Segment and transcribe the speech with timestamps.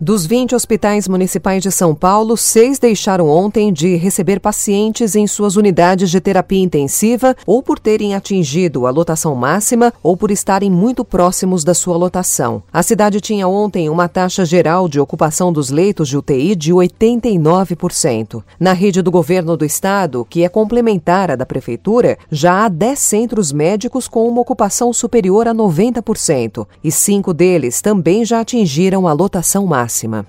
[0.00, 5.54] Dos 20 hospitais municipais de São Paulo, seis deixaram ontem de receber pacientes em suas
[5.54, 11.04] unidades de terapia intensiva ou por terem atingido a lotação máxima ou por estarem muito
[11.04, 12.60] próximos da sua lotação.
[12.72, 18.42] A cidade tinha ontem uma taxa geral de ocupação dos leitos de UTI de 89%.
[18.58, 22.98] Na rede do governo do estado, que é complementar à da prefeitura, já há 10
[22.98, 29.12] centros médicos com uma ocupação superior a 90% e cinco deles também já atingiram a
[29.12, 30.26] lotação máxima máxima.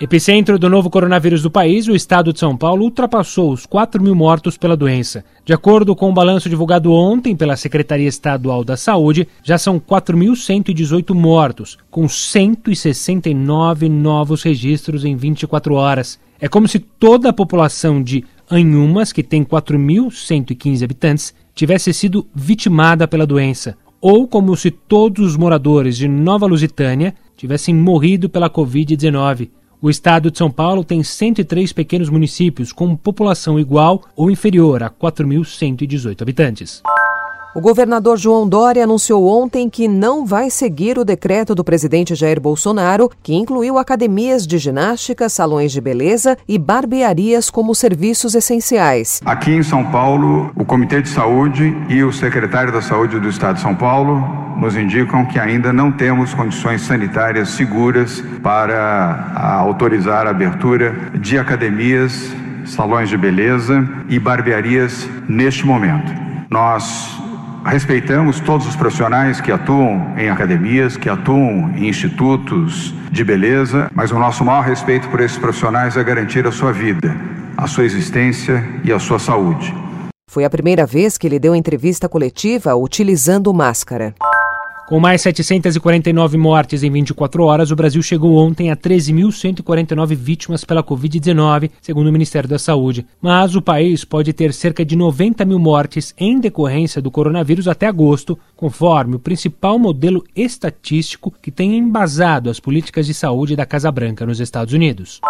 [0.00, 4.16] Epicentro do novo coronavírus do país, o estado de São Paulo ultrapassou os 4 mil
[4.16, 5.24] mortos pela doença.
[5.44, 11.14] De acordo com o balanço divulgado ontem pela Secretaria Estadual da Saúde, já são 4.118
[11.14, 16.18] mortos, com 169 novos registros em 24 horas.
[16.40, 23.06] É como se toda a população de Anhumas, que tem 4.115 habitantes, tivesse sido vitimada
[23.06, 29.48] pela doença, ou como se todos os moradores de Nova Lusitânia tivessem morrido pela Covid-19.
[29.80, 34.90] O estado de São Paulo tem 103 pequenos municípios com população igual ou inferior a
[34.90, 36.82] 4.118 habitantes.
[37.54, 42.40] O governador João Dória anunciou ontem que não vai seguir o decreto do presidente Jair
[42.40, 49.20] Bolsonaro, que incluiu academias de ginástica, salões de beleza e barbearias como serviços essenciais.
[49.22, 53.56] Aqui em São Paulo, o Comitê de Saúde e o secretário da Saúde do Estado
[53.56, 54.18] de São Paulo
[54.58, 62.32] nos indicam que ainda não temos condições sanitárias seguras para autorizar a abertura de academias,
[62.64, 66.10] salões de beleza e barbearias neste momento.
[66.48, 67.21] Nós
[67.64, 74.10] Respeitamos todos os profissionais que atuam em academias, que atuam em institutos de beleza, mas
[74.10, 77.16] o nosso maior respeito por esses profissionais é garantir a sua vida,
[77.56, 79.72] a sua existência e a sua saúde.
[80.28, 84.14] Foi a primeira vez que ele deu entrevista coletiva utilizando máscara.
[84.86, 90.82] Com mais 749 mortes em 24 horas, o Brasil chegou ontem a 13.149 vítimas pela
[90.82, 93.06] Covid-19, segundo o Ministério da Saúde.
[93.20, 97.86] Mas o país pode ter cerca de 90 mil mortes em decorrência do coronavírus até
[97.86, 103.90] agosto, conforme o principal modelo estatístico que tem embasado as políticas de saúde da Casa
[103.90, 105.20] Branca nos Estados Unidos.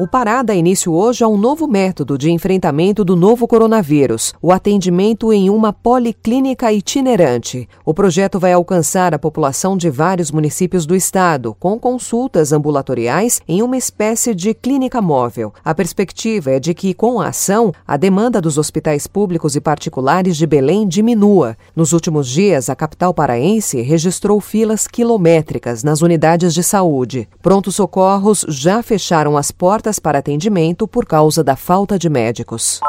[0.00, 4.50] O Pará dá início hoje a um novo método de enfrentamento do novo coronavírus, o
[4.50, 7.68] atendimento em uma policlínica itinerante.
[7.84, 13.60] O projeto vai alcançar a população de vários municípios do estado, com consultas ambulatoriais em
[13.60, 15.52] uma espécie de clínica móvel.
[15.62, 20.34] A perspectiva é de que, com a ação, a demanda dos hospitais públicos e particulares
[20.34, 21.58] de Belém diminua.
[21.76, 27.28] Nos últimos dias, a capital paraense registrou filas quilométricas nas unidades de saúde.
[27.42, 32.80] Prontos socorros já fecharam as portas para atendimento por causa da falta de médicos.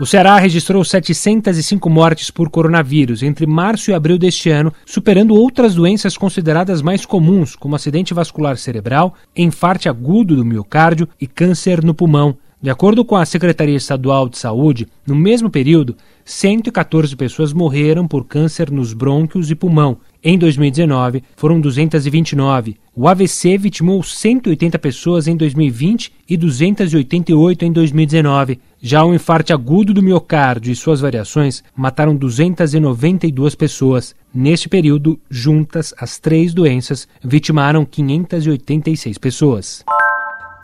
[0.00, 5.76] O Ceará registrou 705 mortes por coronavírus entre março e abril deste ano, superando outras
[5.76, 11.94] doenças consideradas mais comuns, como acidente vascular cerebral, enfarte agudo do miocárdio e câncer no
[11.94, 12.36] pulmão.
[12.64, 15.94] De acordo com a Secretaria Estadual de Saúde, no mesmo período,
[16.24, 19.98] 114 pessoas morreram por câncer nos brônquios e pulmão.
[20.22, 22.76] Em 2019, foram 229.
[22.96, 28.58] O AVC vitimou 180 pessoas em 2020 e 288 em 2019.
[28.80, 34.14] Já o infarto agudo do miocárdio e suas variações mataram 292 pessoas.
[34.34, 39.84] Neste período, juntas, as três doenças vitimaram 586 pessoas.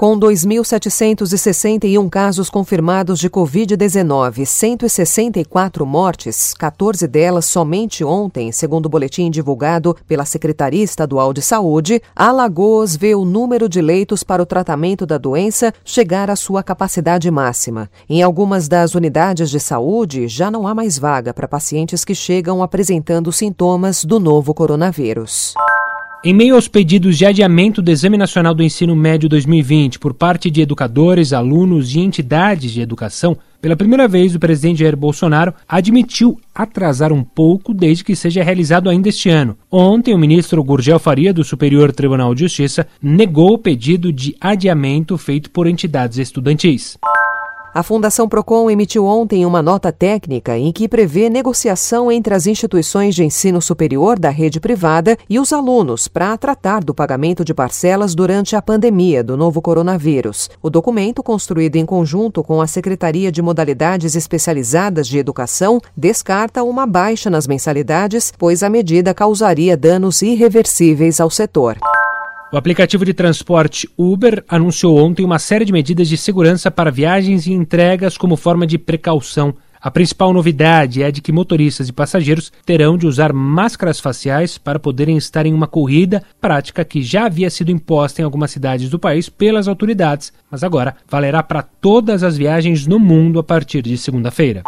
[0.00, 8.88] Com 2.761 casos confirmados de Covid-19 e 164 mortes, 14 delas somente ontem, segundo o
[8.88, 14.46] boletim divulgado pela Secretaria Estadual de Saúde, Alagoas vê o número de leitos para o
[14.46, 17.90] tratamento da doença chegar à sua capacidade máxima.
[18.08, 22.62] Em algumas das unidades de saúde, já não há mais vaga para pacientes que chegam
[22.62, 25.52] apresentando sintomas do novo coronavírus.
[26.22, 30.50] Em meio aos pedidos de adiamento do Exame Nacional do Ensino Médio 2020 por parte
[30.50, 36.38] de educadores, alunos e entidades de educação, pela primeira vez o presidente Jair Bolsonaro admitiu
[36.54, 39.56] atrasar um pouco desde que seja realizado ainda este ano.
[39.70, 45.16] Ontem, o ministro Gurgel Faria, do Superior Tribunal de Justiça, negou o pedido de adiamento
[45.16, 46.98] feito por entidades estudantis.
[47.72, 53.14] A Fundação Procon emitiu ontem uma nota técnica em que prevê negociação entre as instituições
[53.14, 58.12] de ensino superior da rede privada e os alunos para tratar do pagamento de parcelas
[58.12, 60.50] durante a pandemia do novo coronavírus.
[60.60, 66.86] O documento, construído em conjunto com a Secretaria de Modalidades Especializadas de Educação, descarta uma
[66.86, 71.76] baixa nas mensalidades, pois a medida causaria danos irreversíveis ao setor.
[72.52, 77.46] O aplicativo de transporte Uber anunciou ontem uma série de medidas de segurança para viagens
[77.46, 79.54] e entregas como forma de precaução.
[79.80, 84.80] A principal novidade é de que motoristas e passageiros terão de usar máscaras faciais para
[84.80, 88.98] poderem estar em uma corrida, prática que já havia sido imposta em algumas cidades do
[88.98, 93.96] país pelas autoridades, mas agora valerá para todas as viagens no mundo a partir de
[93.96, 94.64] segunda-feira.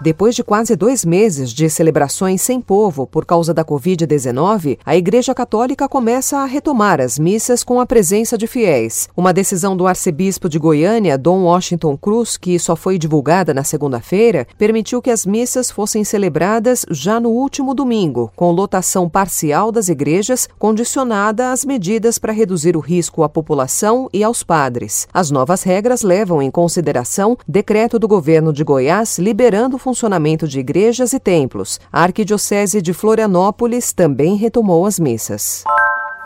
[0.00, 5.34] Depois de quase dois meses de celebrações sem povo por causa da Covid-19, a Igreja
[5.34, 9.08] Católica começa a retomar as missas com a presença de fiéis.
[9.16, 14.46] Uma decisão do arcebispo de Goiânia, Dom Washington Cruz, que só foi divulgada na segunda-feira,
[14.56, 20.48] permitiu que as missas fossem celebradas já no último domingo, com lotação parcial das igrejas,
[20.60, 25.08] condicionada às medidas para reduzir o risco à população e aos padres.
[25.12, 31.14] As novas regras levam em consideração decreto do governo de Goiás liberando funcionamento de igrejas
[31.14, 31.80] e templos.
[31.90, 35.64] A Arquidiocese de Florianópolis também retomou as missas.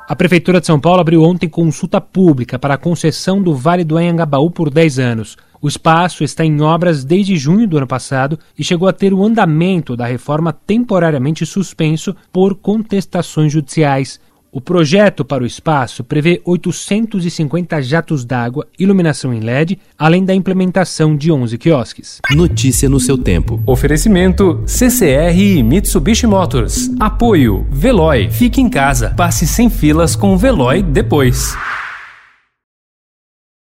[0.09, 3.97] A Prefeitura de São Paulo abriu ontem consulta pública para a concessão do Vale do
[3.97, 5.37] Anhangabaú por 10 anos.
[5.61, 9.25] O espaço está em obras desde junho do ano passado e chegou a ter o
[9.25, 14.19] andamento da reforma temporariamente suspenso por contestações judiciais.
[14.55, 21.17] O projeto para o espaço prevê 850 jatos d'água, iluminação em LED, além da implementação
[21.17, 22.21] de 11 quiosques.
[22.33, 23.63] Notícia no seu tempo.
[23.65, 26.91] Oferecimento CCR e Mitsubishi Motors.
[27.01, 28.29] Apoio Veloy.
[28.31, 29.15] Fique em casa.
[29.17, 31.57] Passe sem filas com o Veloy depois.